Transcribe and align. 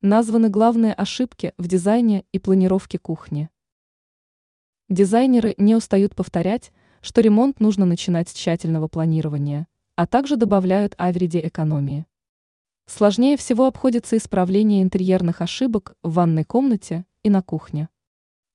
Названы 0.00 0.48
главные 0.48 0.92
ошибки 0.92 1.54
в 1.58 1.66
дизайне 1.66 2.24
и 2.30 2.38
планировке 2.38 3.00
кухни. 3.00 3.50
Дизайнеры 4.88 5.56
не 5.58 5.74
устают 5.74 6.14
повторять, 6.14 6.70
что 7.00 7.20
ремонт 7.20 7.58
нужно 7.58 7.84
начинать 7.84 8.28
с 8.28 8.32
тщательного 8.32 8.86
планирования, 8.86 9.66
а 9.96 10.06
также 10.06 10.36
добавляют 10.36 10.94
о 10.98 11.10
вреде 11.10 11.44
экономии. 11.44 12.06
Сложнее 12.86 13.36
всего 13.36 13.66
обходится 13.66 14.16
исправление 14.16 14.84
интерьерных 14.84 15.40
ошибок 15.40 15.96
в 16.04 16.12
ванной 16.12 16.44
комнате 16.44 17.04
и 17.24 17.28
на 17.28 17.42
кухне. 17.42 17.88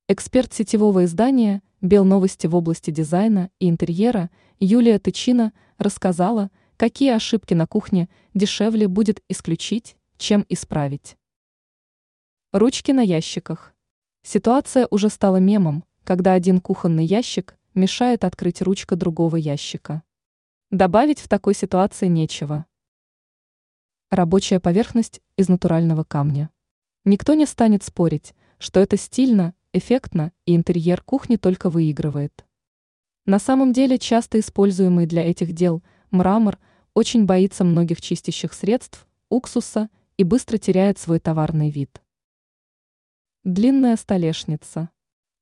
Эксперт 0.08 0.54
сетевого 0.54 1.04
издания 1.04 1.62
«Белновости» 1.82 2.46
в 2.46 2.56
области 2.56 2.90
дизайна 2.90 3.50
и 3.58 3.68
интерьера 3.68 4.30
Юлия 4.60 4.98
Тычина 4.98 5.52
рассказала, 5.76 6.50
какие 6.78 7.10
ошибки 7.12 7.52
на 7.52 7.66
кухне 7.66 8.08
дешевле 8.32 8.88
будет 8.88 9.22
исключить, 9.28 9.98
чем 10.16 10.46
исправить. 10.48 11.18
Ручки 12.54 12.92
на 12.92 13.00
ящиках. 13.00 13.74
Ситуация 14.22 14.86
уже 14.92 15.08
стала 15.08 15.38
мемом, 15.38 15.82
когда 16.04 16.34
один 16.34 16.60
кухонный 16.60 17.04
ящик 17.04 17.58
мешает 17.74 18.22
открыть 18.22 18.62
ручка 18.62 18.94
другого 18.94 19.34
ящика. 19.34 20.04
Добавить 20.70 21.18
в 21.18 21.26
такой 21.26 21.56
ситуации 21.56 22.06
нечего. 22.06 22.66
Рабочая 24.08 24.60
поверхность 24.60 25.20
из 25.36 25.48
натурального 25.48 26.04
камня. 26.04 26.48
Никто 27.04 27.34
не 27.34 27.44
станет 27.44 27.82
спорить, 27.82 28.34
что 28.58 28.78
это 28.78 28.96
стильно, 28.96 29.52
эффектно 29.72 30.30
и 30.46 30.54
интерьер 30.54 31.02
кухни 31.02 31.34
только 31.34 31.70
выигрывает. 31.70 32.44
На 33.26 33.40
самом 33.40 33.72
деле 33.72 33.98
часто 33.98 34.38
используемый 34.38 35.06
для 35.06 35.28
этих 35.28 35.54
дел 35.54 35.82
мрамор 36.12 36.60
очень 36.94 37.24
боится 37.24 37.64
многих 37.64 38.00
чистящих 38.00 38.52
средств, 38.52 39.08
уксуса 39.28 39.90
и 40.16 40.22
быстро 40.22 40.56
теряет 40.56 41.00
свой 41.00 41.18
товарный 41.18 41.68
вид. 41.68 42.00
Длинная 43.44 43.96
столешница. 43.96 44.88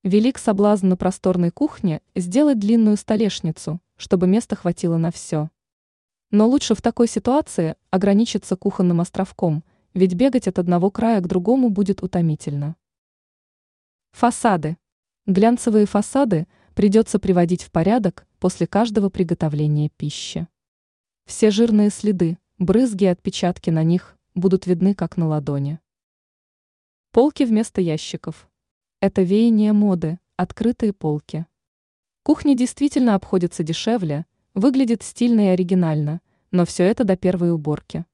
Велик 0.02 0.36
соблазн 0.36 0.88
на 0.88 0.96
просторной 0.96 1.52
кухне 1.52 2.02
сделать 2.16 2.58
длинную 2.58 2.96
столешницу, 2.96 3.80
чтобы 3.96 4.26
места 4.26 4.56
хватило 4.56 4.96
на 4.96 5.12
все. 5.12 5.50
Но 6.32 6.48
лучше 6.48 6.74
в 6.74 6.82
такой 6.82 7.06
ситуации 7.06 7.76
ограничиться 7.90 8.56
кухонным 8.56 9.00
островком, 9.00 9.62
ведь 9.94 10.14
бегать 10.14 10.48
от 10.48 10.58
одного 10.58 10.90
края 10.90 11.20
к 11.20 11.28
другому 11.28 11.70
будет 11.70 12.02
утомительно. 12.02 12.74
Фасады. 14.10 14.78
Глянцевые 15.26 15.86
фасады 15.86 16.48
придется 16.74 17.20
приводить 17.20 17.62
в 17.62 17.70
порядок 17.70 18.26
после 18.40 18.66
каждого 18.66 19.10
приготовления 19.10 19.90
пищи. 19.90 20.48
Все 21.24 21.52
жирные 21.52 21.90
следы, 21.90 22.38
брызги 22.58 23.04
и 23.04 23.06
отпечатки 23.06 23.70
на 23.70 23.84
них 23.84 24.18
будут 24.34 24.66
видны 24.66 24.96
как 24.96 25.16
на 25.16 25.28
ладони. 25.28 25.78
Полки 27.12 27.44
вместо 27.44 27.80
ящиков. 27.80 28.48
Это 29.00 29.22
веяние 29.22 29.72
моды, 29.72 30.18
открытые 30.36 30.92
полки. 30.92 31.46
Кухня 32.22 32.56
действительно 32.56 33.14
обходится 33.14 33.62
дешевле, 33.62 34.26
Выглядит 34.54 35.02
стильно 35.02 35.46
и 35.46 35.48
оригинально, 35.48 36.20
но 36.50 36.66
все 36.66 36.84
это 36.84 37.04
до 37.04 37.16
первой 37.16 37.52
уборки. 37.52 38.04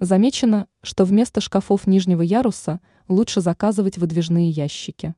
Замечено, 0.00 0.66
что 0.82 1.04
вместо 1.04 1.42
шкафов 1.42 1.86
нижнего 1.86 2.22
яруса 2.22 2.80
лучше 3.06 3.42
заказывать 3.42 3.98
выдвижные 3.98 4.48
ящики. 4.48 5.14